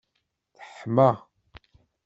Teḥma. 0.57 1.09